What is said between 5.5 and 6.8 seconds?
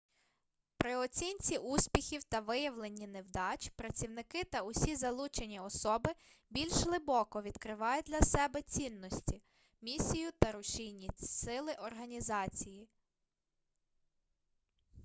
особи більш